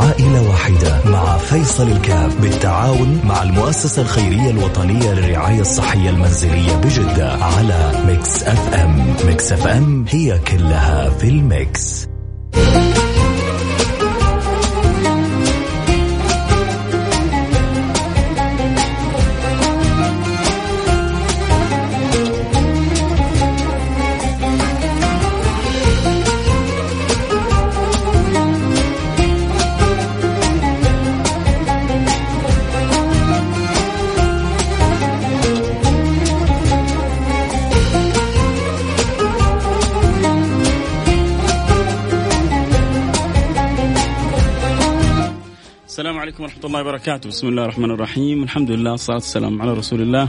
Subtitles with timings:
[0.00, 7.92] عائلة واحدة مع فيصل الكاف بالتعاون مع المؤسسة الخيرية الوطنية للرعاية الصحية المنزلية بجدة على
[8.06, 9.14] Mix FM.
[9.26, 12.06] Mix FM هي كلها في ال mix.
[46.60, 50.28] ورحمة الله وبركاته بسم الله الرحمن الرحيم الحمد لله والصلاة والسلام على رسول الله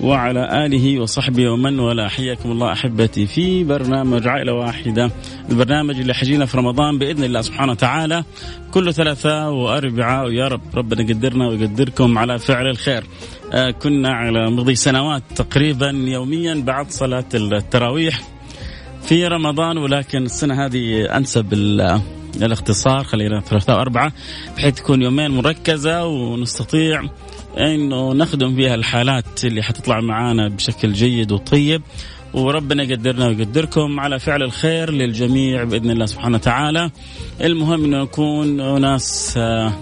[0.00, 5.10] وعلى آله وصحبه ومن والاه حياكم الله أحبتي في برنامج عائلة واحدة
[5.50, 8.24] البرنامج اللي حجينا في رمضان بإذن الله سبحانه وتعالى
[8.70, 13.04] كل ثلاثاء وأربعاء ويا رب ربنا يقدرنا ويقدركم على فعل الخير
[13.52, 18.20] آه كنا على مضي سنوات تقريبا يوميا بعد صلاة التراويح
[19.02, 21.52] في رمضان ولكن السنة هذه أنسب
[22.42, 24.12] الاختصار خلينا ثلاثة وأربعة
[24.56, 27.02] بحيث تكون يومين مركزة ونستطيع
[27.58, 31.82] إنه نخدم فيها الحالات اللي حتطلع معانا بشكل جيد وطيب
[32.34, 36.90] وربنا يقدرنا ويقدركم على فعل الخير للجميع بإذن الله سبحانه وتعالى.
[37.40, 39.72] المهم إنه نكون ناس آه،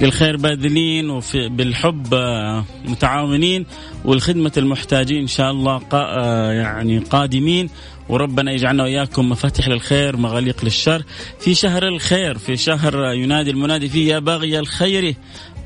[0.00, 3.66] للخير باذلين وفي بالحب آه، متعاونين
[4.04, 7.68] والخدمة المحتاجين إن شاء الله آه، يعني قادمين
[8.08, 11.02] وربنا يجعلنا وإياكم مفاتيح للخير مغاليق للشر.
[11.40, 15.14] في شهر الخير في شهر ينادي المنادي فيه يا باغي الخير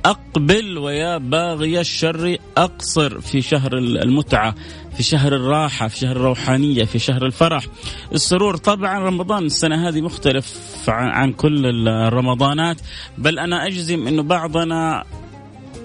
[0.05, 3.21] أقبل ويا باغي الشر أقصر.
[3.21, 4.55] في شهر المتعة
[4.97, 7.67] في شهر الراحة في شهر الروحانية في شهر الفرح.
[8.13, 10.55] السرور طبعا رمضان السنة هذه مختلف
[10.89, 12.77] عن كل الرمضانات.
[13.19, 15.05] بل أنا أجزم أنه بعضنا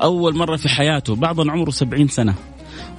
[0.02, 2.35] أول مرة في حياته بعضنا عمره سبعين سنة.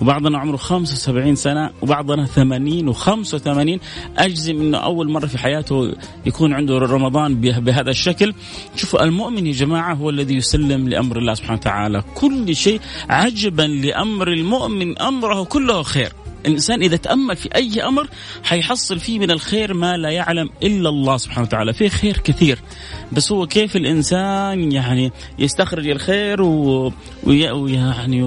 [0.00, 3.80] وبعضنا عمره 75 سنة وبعضنا 80 و85
[4.18, 5.92] أجزم أنه أول مرة في حياته
[6.26, 8.34] يكون عنده رمضان بهذا الشكل.
[8.76, 12.02] شوفوا المؤمن يا جماعة هو الذي يسلم لأمر الله سبحانه وتعالى.
[12.14, 16.12] كل شيء عجبا لأمر المؤمن أمره كله خير.
[16.46, 18.08] الإنسان إذا تأمل في أي أمر
[18.44, 21.72] حيحصل فيه من الخير ما لا يعلم إلا الله سبحانه وتعالى.
[21.72, 22.58] في خير كثير.
[23.12, 26.42] بس هو كيف الإنسان يعني يستخرج الخير
[27.22, 28.22] ويعني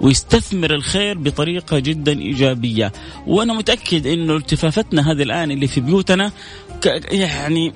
[0.00, 2.92] ويستثمر الخير بطريقة جدا إيجابية.
[3.26, 6.32] وأنا متأكد إنه التفافتنا هذه الآن اللي في بيوتنا
[7.10, 7.72] يعني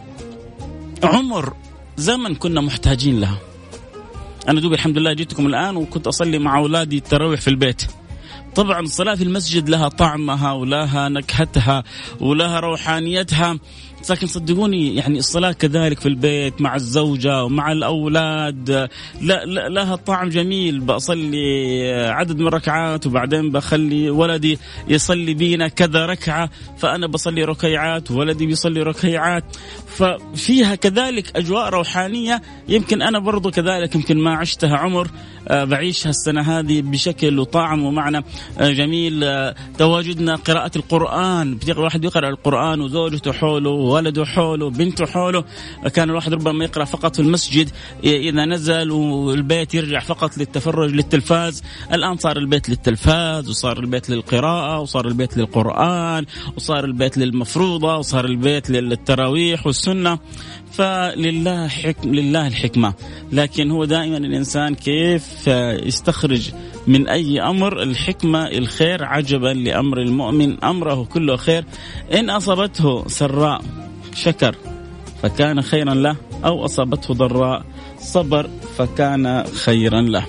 [1.03, 1.55] عمر
[1.97, 3.39] زمن كنا محتاجين لها.
[4.49, 7.83] أنا دوبي الحمد لله جيتكم الآن وكنت أصلي مع أولادي التراويح في البيت.
[8.57, 11.85] طبعا الصلاة في المسجد لها طعمها ولها نكهتها
[12.21, 13.59] ولها روحانيتها.
[14.11, 18.89] لكن صدقوني يعني الصلاة كذلك في البيت مع الزوجة ومع الأولاد
[19.21, 20.81] لا, لا لها طعم جميل.
[20.81, 24.59] بصلي عدد من الركعات وبعدين بخلي ولدي
[24.89, 29.45] يصلي بينا كذا ركعة فأنا بصلي ركيعات وولدي بيصلي ركيعات.
[29.87, 32.43] ففيها كذلك أجواء روحانية.
[32.69, 35.09] يمكن أنا برضو كذلك يمكن ما عشتها عمر
[35.49, 38.25] آه، بعيشها السنة هذه بشكل وطعم ومعنى
[38.59, 39.25] آه، جميل.
[39.25, 41.59] آه، تواجدنا قراءة القرآن.
[41.69, 45.45] الواحد يقرأ القرآن وزوجته حوله وولده حوله بنته حوله
[45.95, 47.71] كان الواحد ربما يقرأ فقط في المسجد
[48.05, 51.63] إذا نزل والبيت يرجع فقط للتفرج للتلفاز.
[51.93, 56.25] الآن صار البيت للتلفاز وصار البيت للقراءة وصار البيت للقرآن
[56.57, 60.19] وصار البيت للمفروضة وصار البيت للتراويح والسنة.
[60.77, 62.95] فلله حكم لله الحكمة.
[63.33, 65.47] لكن هو دائما الإنسان كيف
[65.87, 66.53] يستخرج
[66.87, 70.65] من أي أمر؟ الحكمة الخير عجبا لأمر المؤمن.
[70.65, 71.65] أمره كله خير.
[72.15, 73.63] إن أصابته سراء
[74.15, 74.57] شكر
[75.23, 76.17] فكان خيرا له.
[76.45, 77.65] أو أصابته ضراء
[77.99, 80.27] صبر فكان خيرا له.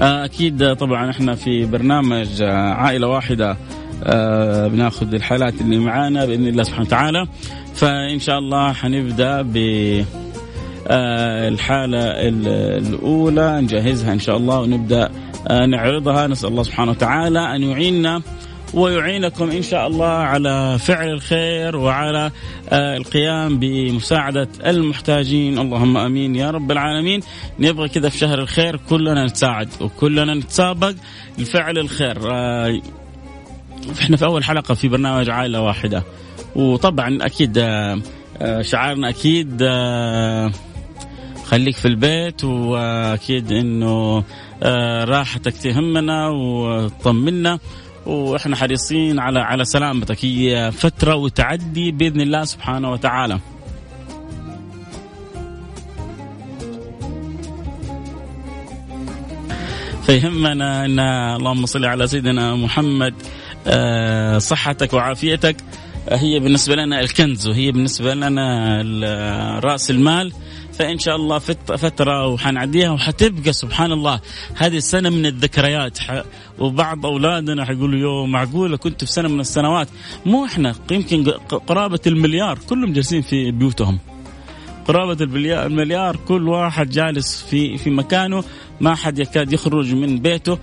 [0.00, 3.56] أكيد طبعا إحنا في برنامج عائلة واحدة.
[4.68, 7.26] بناخذ الحالات اللي معانا بإذن الله سبحانه وتعالى.
[7.74, 9.56] فإن شاء الله حنبدأ ب
[10.90, 11.98] آه، الحالة
[12.78, 13.60] الأولى.
[13.60, 15.10] نجهزها إن شاء الله ونبدأ
[15.48, 16.26] آه، نعرضها.
[16.26, 18.22] نسأل الله سبحانه وتعالى أن يعيننا
[18.74, 22.30] ويعينكم إن شاء الله على فعل الخير وعلى
[22.70, 25.58] آه، القيام بمساعدة المحتاجين.
[25.58, 27.20] اللهم آمين يا رب العالمين.
[27.58, 30.94] نبغى كذا في شهر الخير كلنا نتساعد وكلنا نتسابق
[31.38, 32.18] لفعل الخير.
[34.00, 36.02] إحنا في أول حلقة في برنامج عائلة واحدة.
[36.56, 38.00] وطبعا أكيد آه،
[38.42, 40.50] آه، شعارنا أكيد آه،
[41.44, 44.24] خليك في البيت وأكيد إنه
[45.04, 47.58] راحتك تهمنا وتطمنا.
[48.06, 50.24] وإحنا حريصين على على سلامتك.
[50.24, 53.38] هي فترة وتعدي بإذن الله سبحانه وتعالى.
[60.08, 61.00] فيهمنا إن
[61.36, 63.14] اللهم صل على سيدنا محمد
[64.38, 65.56] صحتك وعافيتك.
[66.10, 70.32] هي بالنسبة لنا الكنز وهي بالنسبة لنا رأس المال.
[70.72, 74.20] فإن شاء الله فترة وحنعديها وحتبقى سبحان الله.
[74.54, 75.98] هذه السنة من الذكريات.
[76.58, 79.88] وبعض أولادنا حيقولوا يو معقولة كنت في سنة من السنوات.
[80.26, 81.30] مو إحنا يمكن
[81.66, 82.58] قرابة المليار.
[82.68, 83.98] كلهم جالسين في بيوتهم.
[84.86, 85.24] قرابة
[85.66, 88.44] المليار كل واحد جالس في في مكانه.
[88.80, 90.58] ما حد يكاد يخرج من بيته.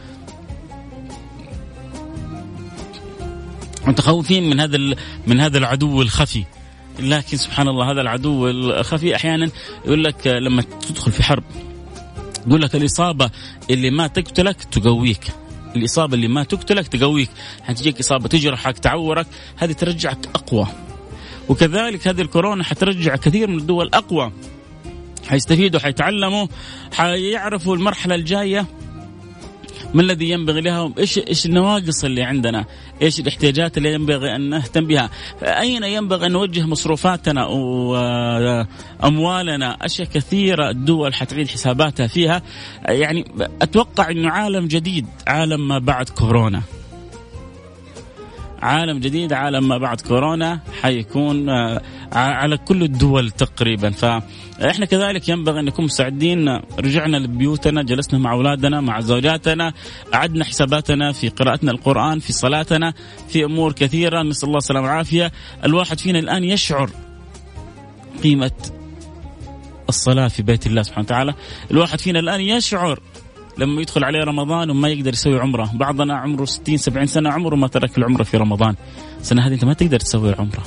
[3.88, 4.78] متخوفين من هذا
[5.28, 6.44] من هذا العدو الخفي.
[7.00, 9.50] لكن سبحان الله هذا العدو الخفي أحيانا
[9.86, 11.44] يقول لك لما تدخل في حرب
[12.48, 13.30] يقول لك الإصابة
[13.70, 15.28] اللي ما تقتلك تقويك.
[15.76, 17.30] الإصابة اللي ما تقتلك تقويك.
[17.64, 19.28] حتجيك إصابة تجرحك تعورك
[19.58, 20.68] هذه ترجعك أقوى.
[21.50, 24.32] وكذلك هذه الكورونا حترجع كثير من الدول أقوى.
[25.28, 26.48] حيستفيدوا حيتعلموا
[26.94, 28.66] حيعرفوا المرحلة الجاية.
[29.96, 32.66] ما الذي ينبغي لها إيش إيش النواقص اللي عندنا؟
[33.02, 35.10] إيش الاحتياجات اللي ينبغي أن نهتم بها؟
[35.44, 37.46] أين ينبغي أن نوجه مصروفاتنا
[39.04, 42.42] واموالنا أشياء كثيرة الدول حتعيد حساباتها فيها.
[42.86, 43.26] يعني
[43.62, 46.62] أتوقع إنه عالم جديد عالم ما بعد كورونا.
[48.62, 51.82] عالم جديد عالم ما بعد كورونا حيكون آه،
[52.14, 53.90] على كل الدول تقريبا.
[53.90, 56.50] فاحنا كذلك ينبغي أن نكون مستعدين
[56.80, 59.74] رجعنا لبيوتنا جلسنا مع أولادنا مع زوجاتنا
[60.14, 62.94] أعدنا حساباتنا في قراءتنا القرآن في صلاتنا
[63.30, 64.24] في أمور كثيرة.
[64.24, 65.32] نسأل الله السلامة والعافية.
[65.64, 66.90] الواحد فينا الآن يشعر
[68.24, 68.52] قيمة
[69.90, 71.34] الصلاة في بيت الله سبحانه وتعالى.
[71.72, 73.00] الواحد فينا الآن يشعر
[73.58, 75.70] لما يدخل عليه رمضان وما يقدر يسوي عمرة.
[75.74, 78.76] بعضنا عمره 60 70 سنة عمره ما ترك العمرة في رمضان.
[79.20, 80.64] السنة هذه أنت ما تقدر تسوي عمرة.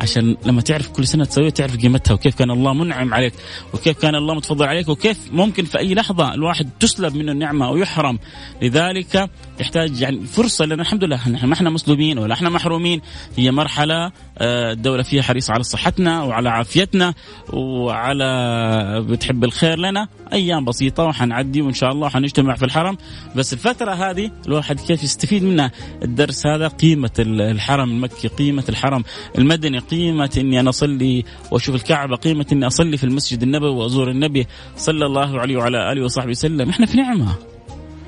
[0.00, 3.32] عشان لما تعرف كل سنة تسويها تعرف قيمتها وكيف كان الله منعم عليك
[3.74, 7.76] وكيف كان الله متفضل عليك وكيف ممكن في أي لحظة الواحد تسلب منه النعمة أو
[7.76, 8.18] يحرم
[8.62, 9.30] لذلك
[9.60, 13.00] يحتاج يعني فرصة لأن الحمد لله نحن ما إحنا مسلوبين ولا إحنا محرومين.
[13.36, 17.14] هي مرحلة آه، الدولة فيها حريصه على صحتنا وعلى عافيتنا
[17.52, 20.08] وعلى بتحب الخير لنا.
[20.32, 22.96] أيام بسيطة وحنعدي وإن شاء الله حنجتمع في الحرم.
[23.36, 25.70] بس الفترة هذه الواحد كيف يستفيد منها؟
[26.02, 29.04] الدرس هذا قيمة الحرم المكي قيمة الحرم
[29.38, 34.46] المدني قيمة إني أنا أصلي وأشوف الكعبة قيمة إني أصلي في المسجد النبوي وأزور النبي
[34.76, 36.68] صلى الله عليه وعلى آله وصحبه وسلم.
[36.68, 37.34] إحنا في نعمة.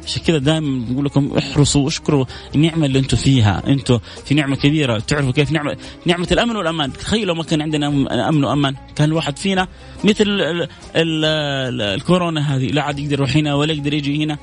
[0.05, 2.25] عشان كذا دائما نقول لكم احرصوا واشكروا
[2.55, 4.99] النعمة اللي أنتم فيها، أنتم في نعمة كبيرة.
[4.99, 7.87] تعرفوا كيف نعمه نعمة الأمن والأمان، تخيلوا ما كان عندنا
[8.29, 9.69] أمن وأمان، كان الواحد فينا
[10.05, 12.67] مثل ال ال ال الكورونا هذه.
[12.67, 14.38] لا عاد يقدر يروح هنا ولا يقدر يجي هنا.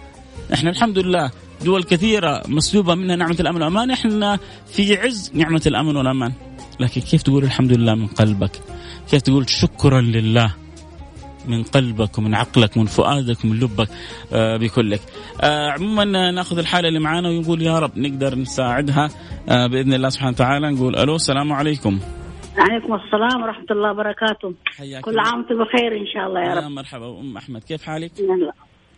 [0.53, 1.31] إحنا الحمد لله
[1.65, 4.39] دول كثيرة مسلوبة منها نعمة الأمن والأمان، إحنا
[4.73, 6.33] في عز نعمة الأمن والأمان.
[6.79, 8.51] لكن كيف تقول الحمد لله من قلبك؟
[9.11, 10.53] كيف تقول شكرا لله
[11.47, 13.87] من قلبك ومن عقلك ومن فؤادك ومن لبك
[14.33, 15.01] آه بكلك
[15.41, 19.09] آه عموما ناخذ الحالة اللي معانا ونقول يا رب نقدر نساعدها
[19.49, 20.71] آه بإذن الله سبحانه وتعالى.
[20.71, 21.99] نقول ألو السلام عليكم.
[22.57, 24.53] عليكم السلام ورحمة الله وبركاته.
[25.01, 26.63] كل عام وأنتم بخير إن شاء الله يا رب.
[26.63, 28.11] يا مرحبا أم أحمد كيف حالك؟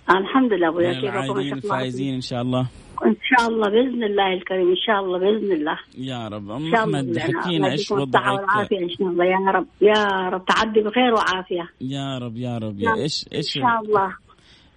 [0.10, 0.70] الحمد لله.
[0.70, 2.68] أبويا كيف العايدين فايزين إن شاء الله.
[3.06, 5.78] إن شاء الله بإذن الله الكريم إن شاء الله بإذن الله.
[5.98, 9.26] يا رب ام احمد حكينا إيش وضعك والعافية ان شاء الله.
[9.26, 11.70] يا رب يا رب تعدي بخير وعافية.
[11.82, 14.16] يا رب يا رب يا إيش إيش إن شاء الله.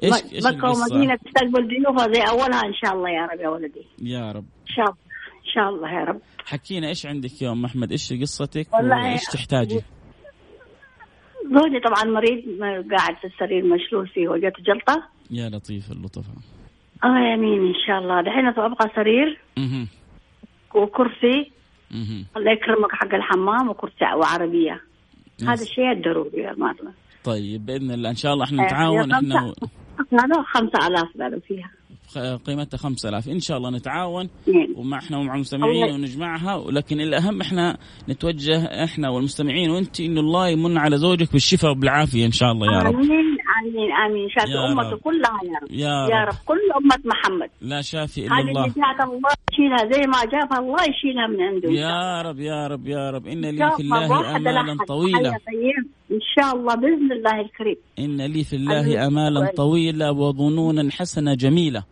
[0.02, 3.86] إيش إيش مكه ومدينه تستقبل ضيوفها زي أولها إن شاء الله يا رب يا ولدي.
[4.02, 4.44] يا رب.
[4.44, 4.96] إن شاء الله
[5.46, 6.20] إن شاء الله يا رب.
[6.44, 9.80] حكينا إيش عندك يا أم أحمد؟ إيش قصتك؟ وإيش تحتاجي؟
[11.44, 12.42] زوجي طبعا مريض
[12.92, 15.08] قاعد في السرير مشلول فيه وجته جلطة.
[15.30, 16.34] يا لطيف اللطفاء
[17.04, 18.22] آه يمين إن شاء الله.
[18.22, 19.86] دحين أبغى سرير أها
[20.74, 21.50] وكرسي.
[22.36, 24.80] الله يكرمك حق الحمام وكرسي وعربية.
[25.42, 26.92] هذا الشيء الضروري يا مارلة
[27.24, 28.10] طيب بإذن الله.
[28.10, 29.54] إن شاء الله إحنا نتعاون إحنا
[30.12, 31.70] هذا 5000 قالوا فيها.
[32.46, 34.66] قيمتها 5000 إن شاء الله نتعاون نعم.
[34.76, 36.54] ومع إحنا ومع المستمعين ونجمعها.
[36.54, 37.78] ولكن الأهم إحنا
[38.08, 42.82] نتوجه إحنا والمستمعين وإنت انه الله يمن على زوجك بالشفاء وبالعافية إن شاء الله يا
[42.82, 42.94] رب.
[42.94, 43.36] آمين.
[43.62, 44.28] آمين آمين.
[44.28, 45.70] شافي امته كلها يا رب.
[45.70, 46.34] يا رب, يا رب.
[46.46, 47.50] كل أمة محمد.
[47.60, 48.62] لا شافي إلا الله.
[48.62, 51.70] هذه الله يشيلها زي ما جابها الله يشيلها من عنده.
[51.70, 53.26] يا رب يا رب يا رب.
[53.26, 55.30] إن لي في الله امالا طويلة.
[56.10, 57.76] إن شاء الله بإذن الله الكريم.
[57.98, 61.84] إن لي في الله امالا طويلة وظنونا حسنة جميلة.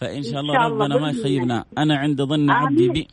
[0.00, 1.64] فإن شاء الله ربنا ما يخيبنا.
[1.78, 3.08] أنا عند ظن عبدي بي.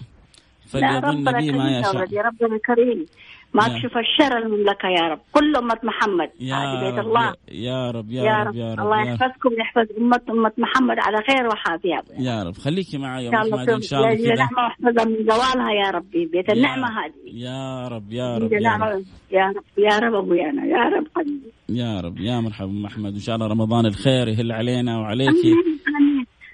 [0.67, 2.13] فليظن بي ما يشاء.
[2.13, 3.05] يا ربنا الكريم.
[3.53, 5.19] ما تشوف الشر المملكة يا رب.
[5.31, 6.29] كل أمة محمد.
[6.39, 7.33] يا بيت الله.
[7.51, 11.47] يا رب يا, يا رب, يا رب الله يحفظكم ويحفظ أمة أمة محمد على خير
[11.47, 12.53] وعافيه يا رب.
[12.53, 16.53] خليكي معي يا محمد إن شاء الله كذا نعمه واحفظها من زوالها يا ربي بيت
[16.53, 17.13] النعمة هذه.
[17.33, 19.03] يا رب يا رب يا رب.
[19.31, 23.35] يا رب يا رب يا رب حبيبي يا رب يا مرحبا ام احمد إن شاء
[23.35, 25.53] الله رمضان الخير يهل علينا وعليكي.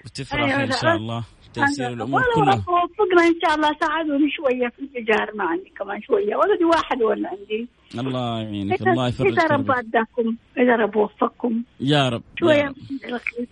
[0.04, 1.24] وتفرح أيوة إن شاء الله.
[1.56, 2.54] تيسير الأمور كلها.
[2.54, 6.36] وفقنا إن شاء الله ساعدوني شوية في التجاره ما عندي كمان شوية.
[6.36, 11.62] ولدي واحد ولا عندي؟ الله يعينك الله يفرج إذا رب أداكم إذا رب وفقكم.
[11.80, 12.66] يا رب شوية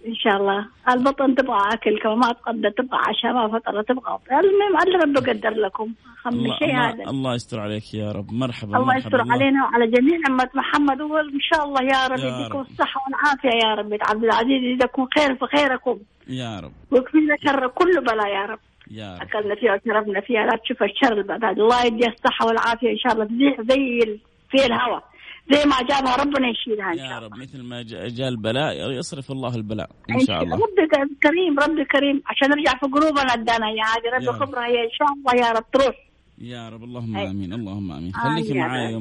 [0.08, 0.66] إن شاء الله.
[0.90, 5.50] البطن تبغى أكل كمان ما تقدر تبغى عشاء ما فطر تبغى المهم اللي رب قدر
[5.50, 5.92] لكم.
[6.26, 7.10] أهم شيء هذا.
[7.10, 8.32] الله يستر عليك يا رب.
[8.32, 11.00] مرحبا الله يستر علينا وعلى جميع أمة محمد.
[11.00, 13.98] وإن شاء الله يا رب يديكم الصحة والعافية يا رب.
[14.00, 16.72] عبد العزيز يجزاكم خير فخيركم يا رب.
[16.90, 18.58] ويكفينا شر كل بلاء يا رب.
[18.90, 19.22] يا رب.
[19.22, 21.44] أكلنا فيها وشربنا فيها لا تشوف الشر بعد.
[21.58, 23.24] الله يديها الصحة والعافية إن شاء الله.
[23.24, 24.18] تزيح زي
[24.50, 25.04] في الهواء
[25.52, 27.14] زي ما جابها ربنا يشيلها إن شاء الله.
[27.14, 30.56] يا رب مثل ما جاء البلاء يصرف الله البلاء إن شاء الله.
[30.56, 34.90] ربي كريم ربي كريم عشان نرجع في قلوبنا ادانا يا عادي ربي خبرها هي إن
[34.98, 35.96] شاء الله يا رب تروح.
[36.38, 36.84] يا رب.
[36.84, 37.52] اللهم آمين.
[37.52, 38.12] اللهم آمين.
[38.12, 38.98] خليكي معي يا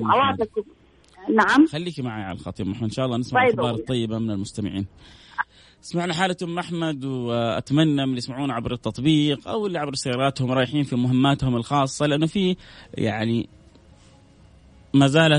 [1.29, 1.65] نعم.
[1.65, 2.83] خليكي معي على الخط يا محمد.
[2.83, 4.85] إن شاء الله نسمع الاخبار طيب الطيبه من المستمعين.
[5.83, 10.83] سمعنا حالة أم أحمد وأتمنى من اللي يسمعون عبر التطبيق أو اللي عبر سياراتهم رايحين
[10.83, 12.55] في مهماتهم الخاصة لأنه في
[12.93, 13.49] يعني
[14.93, 15.33] ما زال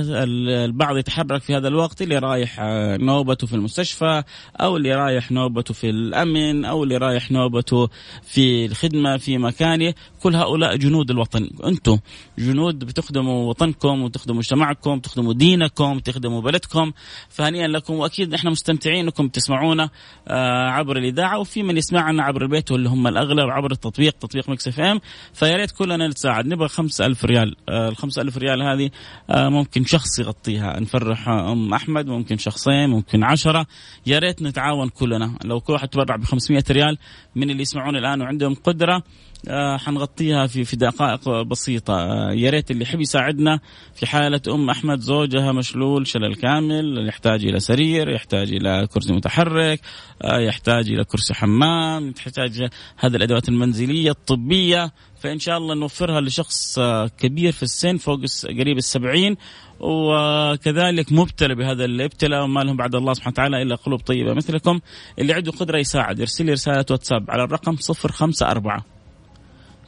[0.48, 4.22] البعض يتحرك في هذا الوقت اللي رايح آه، نوبته في المستشفى
[4.60, 7.88] أو اللي رايح نوبته في الأمن أو اللي رايح نوبته
[8.22, 9.94] في الخدمة في مكانه.
[10.24, 11.50] كل هؤلاء جنود الوطن.
[11.64, 11.98] أنتم
[12.38, 16.92] جنود بتخدموا وطنكم وتخدموا مجتمعكم تخدموا دينكم تخدموا بلدكم.
[17.28, 19.90] فهنيئا لكم وأكيد إحنا مستمتعين أنكم تسمعونا
[20.28, 24.68] آه، عبر الإذاعة وفي من يسمعنا عبر البيت واللي هم الأغلب عبر التطبيق تطبيق Mix
[24.68, 25.00] FM.
[25.32, 26.46] فيا ريت كلنا نتساعد.
[26.46, 28.90] نبغى 5000 ريال آه، ال 5000 ريال هذه
[29.30, 30.80] ممكن شخص يغطيها.
[30.80, 33.66] نفرح أم أحمد ممكن شخصين ممكن عشرة.
[34.06, 35.38] يا ريت نتعاون كلنا.
[35.44, 36.98] لو كل واحد تبرع ب 500 ريال
[37.34, 39.02] من اللي يسمعون الآن وعندهم قدرة
[39.48, 41.94] آه حنغطيها في في دقائق بسيطة.
[41.94, 43.60] آه يا ريت اللي يحب يساعدنا
[43.94, 49.80] في حالة أم أحمد زوجها مشلول شلل كامل يحتاج إلى سرير يحتاج إلى كرسي متحرك
[50.22, 54.92] آه يحتاج إلى كرسي حمام يحتاج هذه الأدوات المنزلية الطبية.
[55.20, 56.80] فإن شاء الله نوفرها لشخص
[57.18, 59.36] كبير في السن فوق قريب السبعين
[59.80, 64.80] وكذلك مبتلى بهذا الابتلاء وما لهم بعد الله سبحانه وتعالى إلا قلوب طيبة مثلكم.
[65.18, 68.93] اللي عنده قدرة يساعد يرسل لي رسالة واتساب على الرقم صفر خمسة أربعة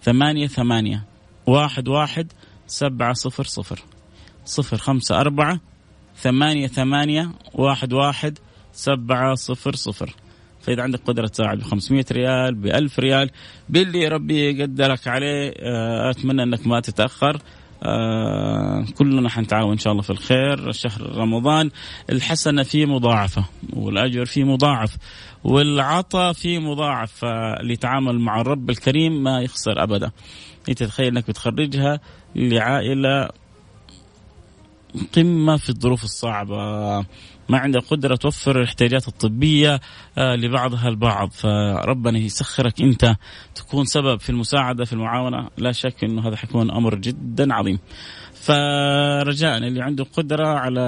[0.07, 1.05] ثمانية ثمانية
[1.47, 2.33] واحد واحد
[2.67, 3.83] سبعة صفر صفر
[4.45, 5.61] صفر خمسة أربعة
[6.17, 8.39] ثمانية ثمانية واحد واحد
[8.73, 10.15] سبعة صفر صفر.
[10.61, 13.31] فإذا عندك قدرة تساعد ب 500 ريال ب 1000 ريال
[13.69, 17.41] باللي ربي يقدرك عليه آه، أتمنى أنك ما تتأخر.
[17.83, 20.73] آه كلنا حنتعاون إن شاء الله في الخير.
[20.73, 21.71] شهر رمضان
[22.11, 24.97] الحسنة فيه مضاعفة والأجر فيه مضاعف.
[25.47, 30.11] والعطاء فيه مضاعف فاللي يتعامل مع الرب الكريم ما يخسر أبدا.
[30.69, 32.01] انت تتخيل إنك بتخرجها
[32.37, 33.29] لعائلة
[35.17, 36.57] قمه في الظروف الصعبة.
[37.49, 39.81] ما عندها قدرة توفر الاحتياجات الطبية
[40.19, 41.31] آه، لبعضها البعض.
[41.31, 43.17] فربنا يسخرك أنت
[43.55, 45.49] تكون سبب في المساعدة في المعاونة.
[45.59, 47.79] لا شك أنه هذا حيكون أمر جدا عظيم.
[48.47, 50.81] فرجاء اللي عنده قدرة على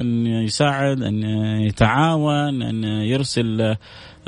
[0.00, 1.22] أن يساعد أن
[1.60, 3.76] يتعاون أن يرسل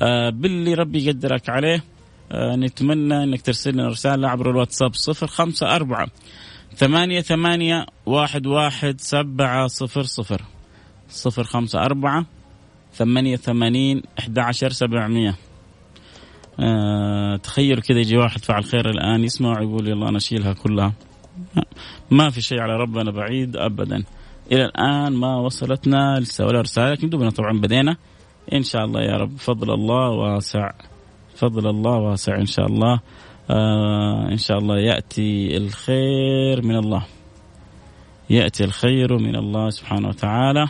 [0.01, 1.85] آه، باللي ربي يقدرك عليه.
[2.33, 6.07] آه، نتمنى أنك ترسل لنا رسالة عبر الواتساب صفر خمسة أربعة
[6.77, 10.43] ثمانية ثمانية واحد واحد سبعة صفر صفر.
[11.09, 12.27] صفر خمسة أربعة
[12.95, 15.35] ثمانية ثمانين أحد عشر سبعمية.
[16.61, 20.93] آه تخيل كذا يجي واحد فعل خير الآن يسمع ويقول يلا أنا أشيلها كلها.
[22.11, 24.05] ما في شيء على ربنا بعيد أبدا.
[24.53, 26.91] إلى الآن ما وصلتنا لسه ولا رسالة.
[26.93, 27.97] لكن دوبنا طبعا بدينا.
[28.53, 29.37] إن شاء الله يا رب.
[29.37, 30.71] فضل الله واسع.
[31.37, 33.01] فضل الله واسع إن شاء الله.
[33.51, 37.07] آه إن شاء الله يأتي الخير من الله.
[38.31, 40.67] يأتي الخير من الله سبحانه وتعالى.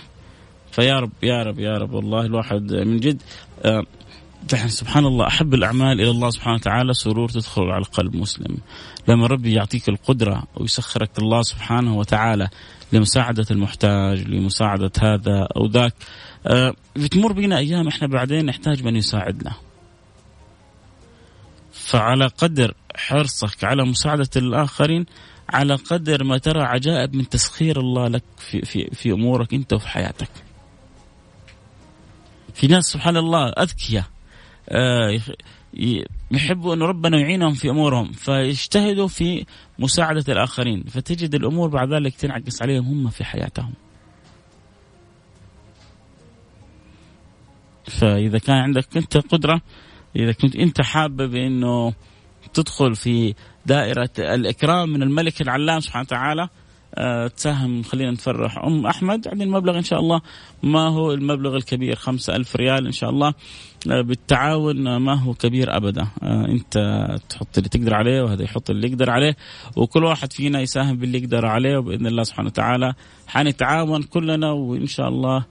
[0.72, 1.92] فيا رب يا رب يا رب.
[1.92, 3.22] والله الواحد من جد
[3.64, 3.82] آه
[4.52, 8.56] سبحان الله أحب الأعمال إلى الله سبحانه وتعالى سرور تدخل على قلب مسلم.
[9.08, 12.48] لما ربي يعطيك القدرة ويسخرك الله سبحانه وتعالى
[12.92, 15.94] لمساعدة المحتاج لمساعدة هذا أو ذاك
[16.46, 19.52] آه بتمر بنا أيام إحنا بعدين نحتاج من يساعدنا.
[21.72, 25.06] فعلى قدر حرصك على مساعدة الآخرين
[25.48, 29.88] على قدر ما ترى عجائب من تسخير الله لك في في في أمورك أنت وفي
[29.88, 30.30] حياتك.
[32.54, 34.13] في ناس سبحان الله أذكياء.
[36.30, 39.44] يحبوا أن ربنا يعينهم في أمورهم فيجتهدوا في
[39.78, 43.72] مساعدة الآخرين فتجد الأمور بعد ذلك تنعكس عليهم هم في حياتهم.
[47.84, 49.60] فإذا كان عندك أنت قدرة
[50.16, 51.94] إذا كنت أنت حابب أنه
[52.54, 53.34] تدخل في
[53.66, 56.48] دائرة الإكرام من الملك العلام سبحانه وتعالى آه،
[57.36, 57.82] تساهم.
[57.82, 58.58] خلينا نفرح.
[58.58, 60.20] أم أحمد يعني المبلغ إن شاء الله.
[60.62, 63.34] ما هو المبلغ الكبير؟ خمسة ألف ريال إن شاء الله.
[63.90, 66.06] آه، بالتعاون ما هو كبير أبدا.
[66.22, 66.78] أنت
[67.28, 69.36] تحط اللي تقدر عليه وهذا يحط اللي يقدر عليه.
[69.76, 72.94] وكل واحد فينا يساهم باللي يقدر عليه وبإذن الله سبحانه وتعالى.
[73.26, 75.44] حنتعاون كلنا وإن شاء الله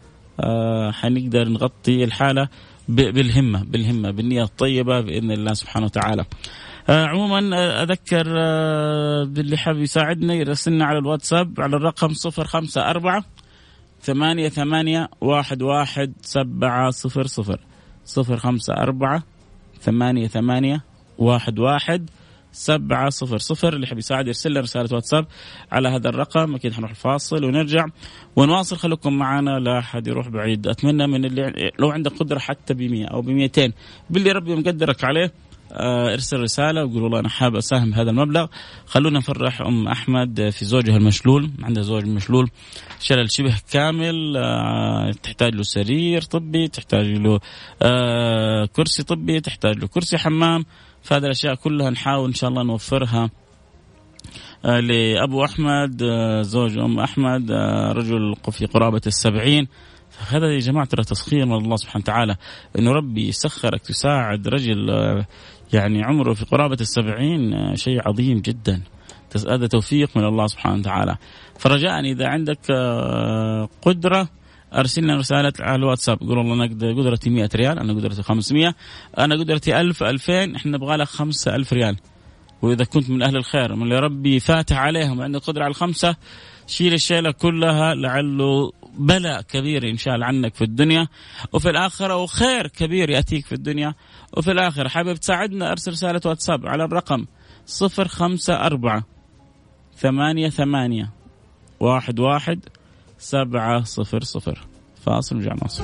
[0.92, 2.48] حنقدر نغطي الحالة
[2.88, 6.22] بالهمة بالهمة بالنية الطيبة بإذن الله سبحانه وتعالى.
[6.22, 6.26] آه
[6.90, 13.24] عموما آه، أذكر آه باللي حاب يساعدنا يرسلنا على الواتساب على الرقم صفر خمسة أربعة
[14.02, 17.60] ثمانية ثمانية واحد واحد سبعة صفر صفر.
[18.06, 19.24] صفر خمسة أربعة
[19.82, 20.84] ثمانية ثمانية
[21.18, 22.10] واحد واحد
[22.52, 23.74] سبعة صفر صفر.
[23.74, 25.26] اللي حاب يساعد يرسل رسالة واتساب
[25.72, 26.56] على هذا الرقم.
[26.56, 27.86] أكيد حنروح الفاصل ونرجع
[28.36, 28.78] ونواصل.
[28.78, 30.68] خليكم معنا لا أحد يروح بعيد.
[30.68, 33.74] أتمنى من اللي لو عندك قدرة حتى ب 100 أو ب 200
[34.10, 35.32] باللي ربي مقدرك عليه آه،
[36.14, 38.48] ارسل رسالة وقول والله أنا حاب أساهم بهذا المبلغ.
[38.86, 42.50] خلونا نفرح أم أحمد في زوجها المشلول عندها زوج مشلول.
[43.00, 47.40] شلل شبه كامل آه، تحتاج له سرير طبي تحتاج له
[47.82, 50.66] آه، كرسي طبي تحتاج له كرسي حمام.
[51.02, 53.30] فهذه الأشياء كلها نحاول إن شاء الله نوفرها
[54.64, 56.04] لأبو أحمد
[56.42, 57.52] زوج أم أحمد
[57.92, 59.68] رجل في قرابة السبعين.
[60.28, 62.36] هذا يا جماعة ترى تسخير من الله سبحانه وتعالى.
[62.80, 64.90] انه ربي يسخرك تساعد رجل
[65.74, 68.82] يعني عمره في قرابة السبعين آه، شيء عظيم جدا.
[69.50, 71.18] هذا توفيق من الله سبحانه وتعالى.
[71.60, 74.30] فرجاء إذا عندك آه، قدرة
[74.74, 76.20] ارسلنا رسالة على الواتساب.
[76.20, 78.76] قول والله أنا قدرتي 100 ريال أنا قدرتي 500
[79.18, 81.98] أنا قدرتي 1000 2000 إحنا نبغى لك 5000 ريال.
[82.62, 86.16] وإذا كنت من أهل الخير من اللي ربي فاتح عليهم وعندك قدرة على الخمسة
[86.68, 91.08] شيل الشيلة كلها لعله بلاء كبير ينشال عنك في الدنيا
[91.54, 93.94] وفي الآخرة وخير كبير يأتيك في الدنيا.
[94.38, 97.26] وفي الآخرة حابب تساعدنا أرسل رسالة واتساب على الرقم
[97.66, 99.04] صفر خمسة أربعة
[99.98, 101.10] ثمانية ثمانية
[101.80, 102.60] واحد واحد
[103.18, 104.68] سبعة صفر صفر.
[105.06, 105.84] فاصل ورجع نواصل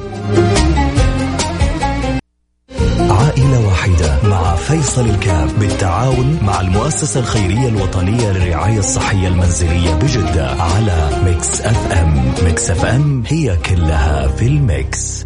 [3.09, 11.09] عائلة واحدة مع فيصل الكاف بالتعاون مع المؤسسة الخيرية الوطنية للرعاية الصحية المنزلية بجدة على
[11.25, 12.33] Mix FM.
[12.43, 15.25] Mix FM هي كلها في ال mix.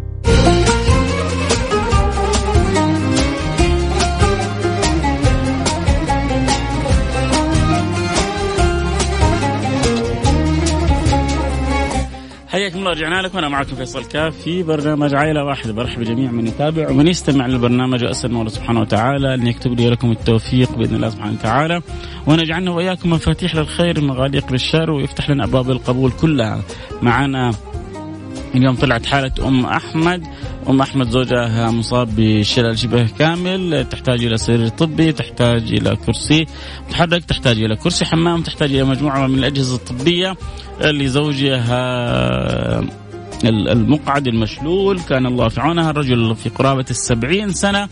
[12.54, 13.38] حياكم الله رجعنا لكم.
[13.38, 18.04] أنا معكم فيصل كاف في برنامج عائلة واحدة برحب بجميع من يتابع ومن يستمع للبرنامج.
[18.04, 21.82] وأسأل الله سبحانه وتعالى أن يكتب لي ولكم التوفيق بإذن الله سبحانه وتعالى.
[22.26, 26.62] وان يجعلنا وإياكم مفاتيح للخير مغاليق للشر ويفتح لنا أبواب القبول كلها.
[27.02, 27.50] معنا
[28.54, 30.26] اليوم طلعت حالة أم أحمد.
[30.68, 36.46] أم أحمد زوجها مصاب بشلل شبه كامل تحتاج إلى سرير طبي تحتاج إلى كرسي.
[36.88, 40.36] متحرك تحتاج إلى كرسي حمام تحتاج إلى مجموعة من الأجهزة الطبية
[40.80, 41.74] لزوجها
[43.44, 45.00] المقعد المشلول.
[45.00, 45.90] كان الله في عونها.
[45.90, 47.88] الرجل في قرابة السبعين سنة.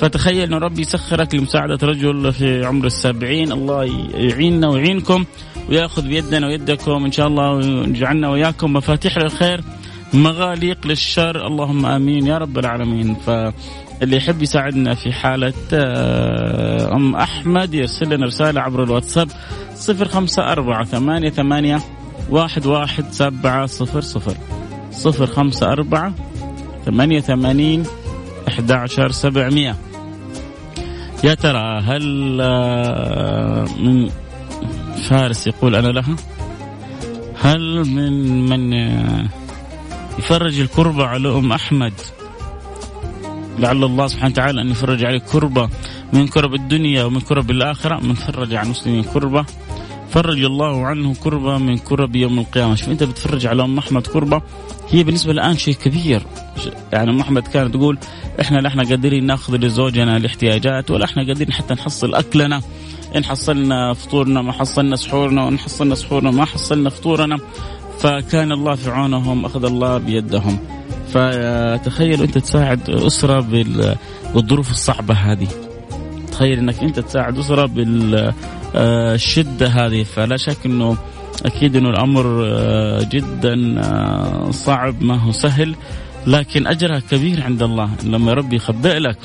[0.00, 3.52] فتخيل أن ربي يسخرك لمساعدة رجل في عمر السبعين.
[3.52, 5.24] الله يعيننا ويعينكم
[5.68, 7.04] ويأخذ بيدنا ويدكم.
[7.04, 9.64] إن شاء الله ويجعلنا وياكم مفاتيح للخير.
[10.12, 11.46] مغاليق للشر.
[11.46, 12.26] اللهم آمين.
[12.26, 13.14] يا رب العالمين.
[13.14, 19.28] فاللي يحب يساعدنا في حالة آه، أم أحمد يرسل لنا رسالة عبر الواتساب
[19.74, 21.80] صفر خمسة أربعة ثمانية ثمانية
[22.30, 24.36] واحد واحد سبعة صفر صفر
[24.90, 26.14] صفر خمسة أربعة
[26.86, 27.84] ثمانية ثمانين
[28.48, 29.76] أحد عشر سبعمية.
[31.24, 34.08] يا ترى هل آه، من
[35.08, 36.16] فارس يقول أنا لها؟
[37.42, 39.28] هل من من آه،
[40.18, 41.92] يفرج الكربة على أم أحمد.
[43.58, 45.68] لعل الله سبحانه وتعالى أن يفرج عليك كربة
[46.12, 48.00] من كرب الدنيا ومن كرب الآخرة.
[48.00, 49.44] من فرج عن المسلمين كربة.
[50.10, 52.74] فرج الله عنه كربة من كرب يوم القيامة.
[52.74, 54.42] شوف أنت بتفرج على أم أحمد كربة.
[54.90, 56.22] هي بالنسبة الآن شيء كبير.
[56.92, 57.98] يعني أم أحمد كانت تقول
[58.40, 62.62] إحنا لا إحنا قادرين نأخذ لزوجنا الاحتياجات ولا إحنا قادرين حتى نحصل أكلنا.
[63.16, 65.44] إن حصلنا فطورنا ما حصلنا سحورنا.
[65.44, 67.38] وإن حصلنا سحورنا ما حصلنا فطورنا.
[68.04, 70.58] فكان الله في عونهم أخذ الله بيدهم.
[71.08, 73.40] فتخيل أنت تساعد أسرة
[74.34, 75.48] بالظروف الصعبة هذه.
[76.32, 77.66] تخيل أنك أنت تساعد أسرة
[78.74, 80.02] بالشده هذه.
[80.02, 80.96] فلا شك إنه
[81.44, 85.74] أكيد إنه الأمر آه، جدا آه، صعب ما هو سهل
[86.26, 87.90] لكن أجرها كبير عند الله.
[88.04, 89.18] لما ربي يخبئ لك.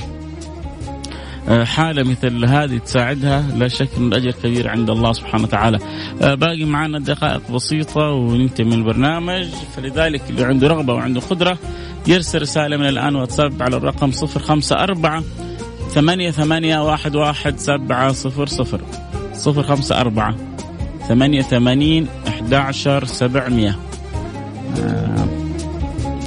[1.49, 5.79] آه، حالة مثل هذه تساعدها لا شك أن الأجر كبير عند الله سبحانه وتعالى.
[6.21, 9.47] آه، باقي معنا دقائق بسيطة وننتهي من البرنامج.
[9.75, 11.57] فلذلك اللي عنده رغبة وعنده قدرة
[12.07, 15.23] يرسل رسالة من الآن واتساب على الرقم 054
[15.89, 18.81] ثمانية ثمانية واحد واحد سبعة صفر صفر.
[19.33, 20.35] صفر خمسة أربعة
[21.07, 23.75] 88 11 700
[24.79, 25.27] آه،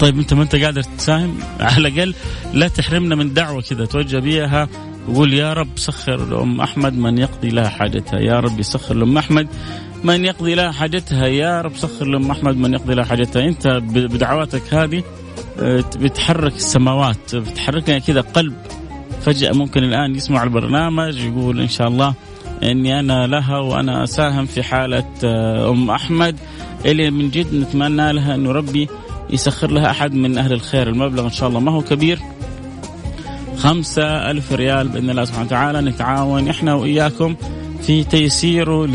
[0.00, 2.14] طيب أنت ما انت قادر تساهم؟ على الأقل
[2.54, 4.68] لا تحرمنا من دعوة كذا توجه بها
[5.09, 8.19] وقول يا رب سخر لأم أحمد من يقضي لها حاجتها.
[8.19, 9.49] يا رب يسخر لأم أحمد
[10.05, 11.27] من يقضي لها حاجتها.
[11.27, 13.45] يا رب سخر لأم أحمد من يقضي لها حاجتها.
[13.49, 15.03] أنت بدعواتك هذه
[15.61, 18.55] آه، بتحرك السماوات بتحركنا كذا قلب.
[19.23, 22.15] فجأة ممكن الآن يسمع البرنامج يقول إن شاء الله
[22.62, 26.37] إني أنا لها وأنا أساهم في حالة آه، أم أحمد.
[26.85, 28.88] اللي من جد نتمنى لها أنه ربي
[29.31, 30.88] يسخر لها أحد من أهل الخير.
[30.88, 32.19] المبلغ إن شاء الله ما هو كبير.
[33.62, 35.81] خمسة ألف ريال بإذن الله سبحانه وتعالى.
[35.81, 37.37] نتعاون إحنا وإياكم
[37.83, 38.87] في تيسيره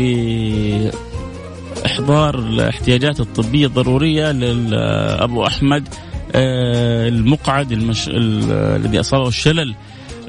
[1.82, 5.88] لإحضار الاحتياجات الطبية الضرورية لأبو أحمد
[6.34, 8.08] آه، المقعد المش...
[8.12, 9.74] الذي أصابه الشلل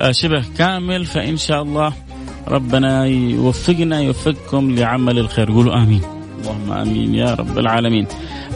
[0.01, 1.05] آه، شبه كامل.
[1.05, 1.93] فإن شاء الله
[2.47, 5.51] ربنا يوفقنا يوفقكم لعمل الخير.
[5.51, 6.01] قولوا آمين.
[6.41, 8.07] اللهم آمين يا رب العالمين.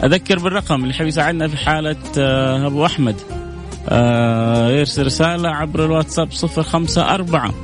[0.04, 3.16] أذكر بالرقم اللي يحب يساعدنا في حالة آه، أبو أحمد.
[4.78, 7.54] يرسل رسالة عبر الواتساب صفر خمسة أربعة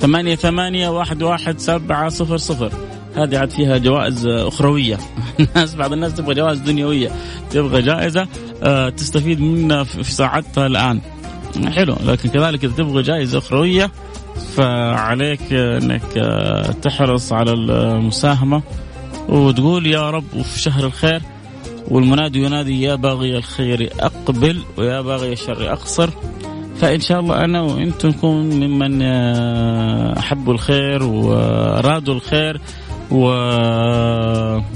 [0.00, 2.72] ثمانية ثمانية واحد واحد سبعة صفر صفر.
[3.16, 4.98] هذه عاد فيها جوائز أخروية.
[5.40, 7.10] الناس بعض الناس تبغى جوائز دنيوية
[7.50, 8.28] تبغى جائزة
[8.96, 11.00] تستفيد منها في ساعتها الآن.
[11.66, 13.90] حلو لكن كذلك إذا تبغى جائزة أخروية
[14.56, 16.02] فعليك إنك
[16.82, 18.62] تحرص على المساهمة
[19.28, 21.22] وتقول يا رب وفي شهر الخير
[21.90, 26.10] والمنادي ينادي يا باغي الخير أقبل ويا باغي الشر أقصر
[26.76, 29.02] فإن شاء الله أنا وأنتم نكون ممن
[30.18, 32.60] أحبوا الخير وأرادوا الخير
[33.10, 34.68] وساهموا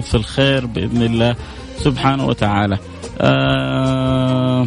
[0.00, 1.36] في الخير بإذن الله
[1.76, 2.78] سبحانه وتعالى.
[3.20, 4.66] آه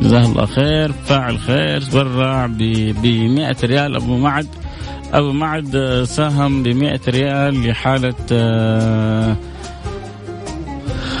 [0.00, 4.46] جزاه الله خير فاعل خير تبرع ب 100 ريال أبو معد
[5.12, 9.36] أبو معد ساهم ب 100 ريال لحالة آه،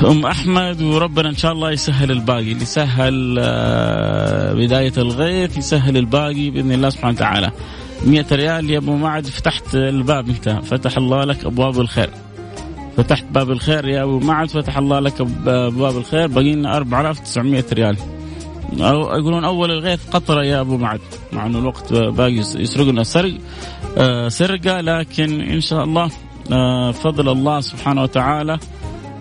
[0.06, 0.82] أم أحمد.
[0.82, 6.90] وربنا إن شاء الله يسهل الباقي اللي سهل آه، بداية الغيث يسهل الباقي بإذن الله
[6.90, 7.50] سبحانه وتعالى.
[8.06, 10.48] 100 ريال يا أبو معد فتحت الباب أنت.
[10.48, 12.10] فتح الله لك أبواب الخير.
[12.96, 16.26] فتحت باب الخير يا أبو معد فتح الله لك أبواب الخير.
[16.26, 17.96] باقي لنا 4900 ريال.
[18.80, 21.00] أو يقولون أول الغيث قطرة يا أبو معد
[21.32, 23.34] مع أنه الوقت باقي يسرقنا سرق
[23.98, 26.10] آه سرقة لكن إن شاء الله
[26.52, 28.58] آه فضل الله سبحانه وتعالى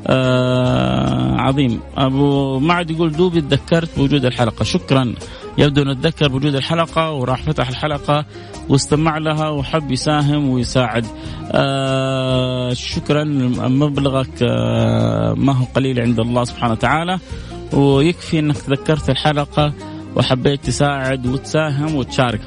[0.08, 1.80] آه عظيم.
[1.98, 4.64] أبو معد يقول دوبي تذكرت بوجود الحلقة.
[4.64, 5.14] شكرا.
[5.58, 8.26] يبدو أنه تذكر بوجود الحلقة وراح فتح الحلقة
[8.70, 11.06] واستمع لها وحب يساهم ويساعد.
[12.74, 13.24] شكرا.
[13.68, 14.44] مبلغك
[15.38, 17.20] ما هو قليل عند الله سبحانه وتعالى.
[17.73, 19.73] ويكفي إنك تذكرت الحلقة
[20.15, 22.41] وحبيت تساعد وتساهم وتشارك.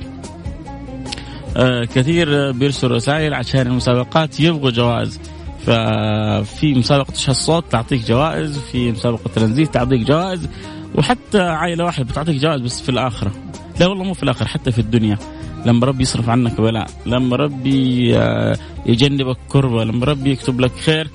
[1.56, 5.20] آه كثير بيرسلوا رسائل عشان المسابقات يبغوا جوائز.
[5.66, 10.48] ففي مسابقة الصوت تعطيك جوائز، في مسابقة ترانزيت تعطيك جوائز،
[10.94, 13.32] وحتى عائلة واحدة بتعطيك جوائز بس في الآخرة.
[13.80, 15.18] لا والله مو في الآخرة حتى في الدنيا.
[15.66, 18.56] لما ربي يصرف عنك بلاء، لما ربي آه،
[18.86, 21.10] يجنبك كربة، لما ربي يكتب لك خير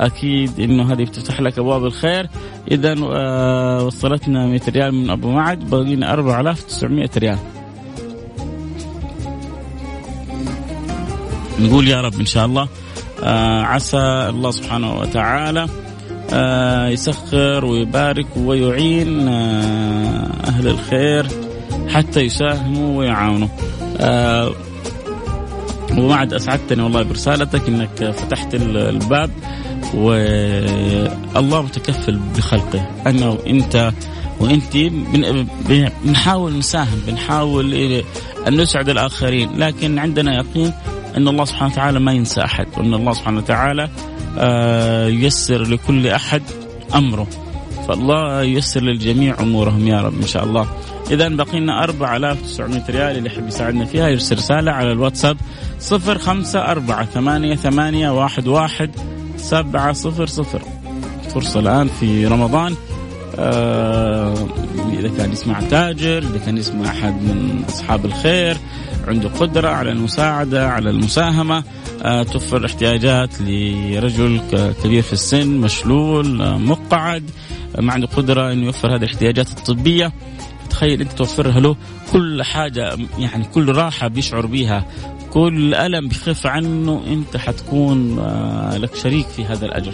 [0.00, 2.28] أكيد إنه هذه بتفتح لك أبواب الخير.
[2.70, 7.38] اذا آه وصلتنا 100 ريال من أبو معد باقينا 4900 ريال.
[11.60, 12.68] نقول يا رب إن شاء الله
[13.22, 15.66] آه عسى الله سبحانه وتعالى
[16.32, 21.26] آه يسخر ويبارك ويعين أهل الخير
[21.88, 23.48] حتى يساهموا ويعاونوا.
[24.00, 24.52] آه
[25.98, 29.30] وبعد أسعدتني والله برسالتك إنك فتحت الباب.
[29.94, 32.88] والله متكفل بخلقه.
[33.06, 33.92] أنا وأنت
[34.40, 34.76] وانت
[36.04, 37.74] بنحاول نساهم بنحاول
[38.48, 40.72] أن نسعد الآخرين لكن عندنا يقين
[41.16, 43.88] أن الله سبحانه وتعالى ما ينسى أحد وأن الله سبحانه وتعالى
[44.38, 46.42] آه، ييسر لكل أحد
[46.94, 47.26] أمره.
[47.88, 50.66] فالله ييسر للجميع أمورهم يا رب إن شاء الله.
[51.10, 55.36] اذا بقي لنا 4900 ريال اللي يحب يساعدنا فيها يرسل رسالة على الواتساب
[55.92, 58.90] 054 88 11
[59.38, 60.62] سبعة صفر صفر.
[61.34, 62.74] فرصة الآن في رمضان.
[63.38, 64.34] آه
[64.98, 68.56] إذا كان يسمع تاجر إذا كان يسمع أحد من أصحاب الخير
[69.08, 71.64] عنده قدرة على المساعدة على المساهمة
[72.02, 74.40] آه توفر احتياجات لرجل
[74.84, 77.30] كبير في السن مشلول آه مقعد
[77.76, 80.12] آه ما عنده قدرة أنه يوفر هذه الاحتياجات الطبية.
[80.70, 81.76] تخيل أنت توفرها له
[82.12, 84.84] كل حاجة يعني كل راحة بيشعر بيها
[85.32, 89.92] كل ألم بيخف عنه أنت حتكون آه، لك شريك في هذا الأجر.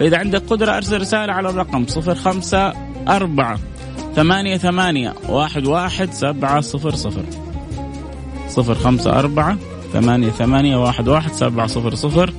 [0.00, 2.72] فإذا عندك قدرة أرسل رسالة على الرقم صفر خمسة
[3.08, 3.58] أربعة
[4.16, 7.24] ثمانية ثمانية واحد واحد سبعة صفر صفر.
[8.48, 9.56] صفر خمسة أربعة
[9.92, 12.32] ثمانية ثمانية واحد واحد سبعة صفر صفر.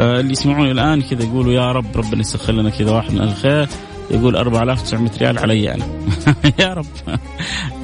[0.00, 3.68] آه اللي يسمعوني الآن كذا يقولوا يا رب ربنا يسخر لنا كذا واحد من الخير.
[4.10, 5.86] يقول 4900 ريال علي أنا.
[6.60, 6.86] يا رب.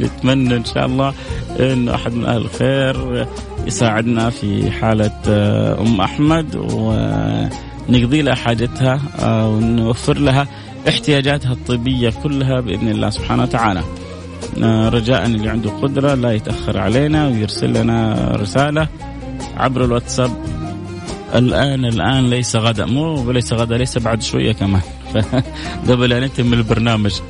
[0.01, 1.15] نتمنى إن شاء الله
[1.61, 3.27] انه أحد من أهل الخير
[3.67, 10.47] يساعدنا في حالة آه، أم أحمد ونقضي لها حاجتها آه، ونوفر لها
[10.89, 13.83] احتياجاتها الطبية كلها بإذن الله سبحانه وتعالى.
[14.63, 18.89] آه، رجاء اللي عنده قدرة لا يتأخر علينا ويرسل لنا رسالة
[19.57, 20.31] عبر الواتساب.
[21.35, 24.81] الآن الآن ليس غدا مو ليس غدا ليس بعد شوية كمان.
[25.89, 27.21] قبل ان من البرنامج.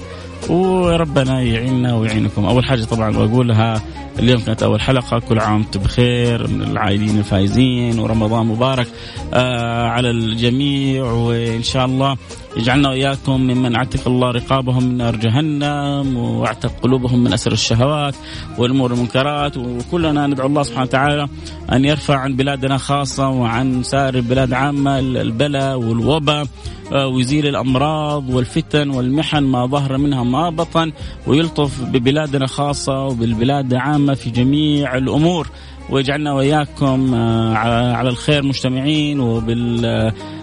[0.49, 2.45] وربنا يعيننا ويعينكم.
[2.45, 3.83] أول حاجة طبعا بقولها
[4.19, 5.19] اليوم كانت أول حلقة.
[5.19, 8.87] كل عام وأنتم بخير من العائدين الفايزين ورمضان مبارك
[9.35, 12.17] آه على الجميع وإن شاء الله
[12.57, 18.15] يجعلنا وإياكم ممن اعتق الله رقابهم من نار جهنم وأعتق قلوبهم من أسر الشهوات
[18.59, 21.29] والأمور المنكرات وكلنا ندعو الله سبحانه وتعالى
[21.73, 26.47] أن يرفع عن بلادنا خاصة وعن سائر البلاد عامة البلاء والوباء
[26.93, 30.93] آه، ويزيل الأمراض والفتن والمحن ما ظهر منها ما بطن
[31.27, 35.49] ويلطف ببلادنا خاصة وبالبلاد عامة في جميع الأمور.
[35.91, 37.55] ويجعلنا وإياكم آه،
[37.95, 39.21] على الخير مجتمعين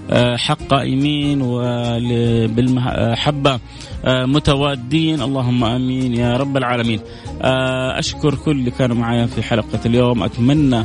[0.09, 2.79] وبالحق قائمين وبالمحبه
[4.05, 5.21] آه، متوادين.
[5.21, 6.99] اللهم آمين يا رب العالمين.
[7.41, 10.23] أشكر كل اللي كانوا معايا في حلقة اليوم.
[10.23, 10.83] أتمنى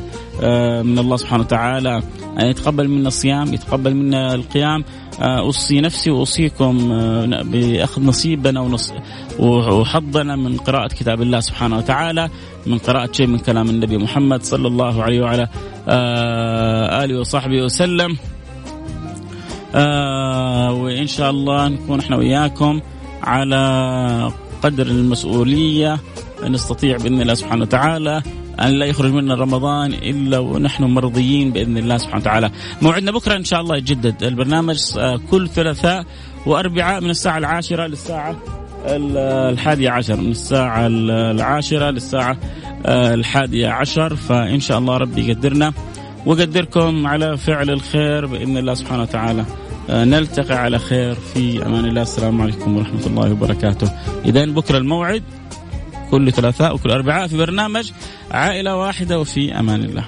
[0.82, 2.02] من الله سبحانه وتعالى
[2.40, 4.84] أن يتقبل منا الصيام يتقبل منا القيام.
[5.20, 8.76] آه، أوصي نفسي وأوصيكم آه، بأخذ نصيبنا
[9.38, 12.30] وحظنا من قراءة كتاب الله سبحانه وتعالى
[12.66, 15.48] من قراءة شيء من كلام النبي محمد صلى الله عليه وعلى
[15.88, 18.16] آه، آله وصحبه وسلم.
[19.74, 22.80] وإن شاء الله نكون إحنا وياكم
[23.22, 24.32] على
[24.62, 25.98] قدر المسؤولية.
[26.48, 28.22] نستطيع بإذن الله سبحانه وتعالى
[28.60, 32.50] أن لا يخرج منا رمضان إلا ونحن مرضيين بإذن الله سبحانه وتعالى.
[32.82, 36.04] موعدنا بكرة إن شاء الله يجدد البرنامج آه، كل ثلاثاء
[36.46, 38.36] وأربعاء من الساعة العاشرة للساعة
[38.86, 40.16] الحادية عشر.
[40.16, 42.36] من الساعة العاشرة للساعة
[42.86, 44.16] آه، الحادية عشر.
[44.16, 45.72] فإن شاء الله ربي يقدرنا.
[46.26, 49.40] وقدركم على فعل الخير بإذن الله سبحانه وتعالى.
[49.40, 49.61] آه،
[49.92, 51.14] نلتقي على خير.
[51.14, 52.02] في أمان الله.
[52.02, 53.92] السلام عليكم ورحمة الله وبركاته.
[54.24, 55.22] إذا بكرة الموعد
[56.10, 57.92] كل ثلاثاء وكل أربعاء في برنامج
[58.30, 60.04] عائلة واحدة وفي أمان الله.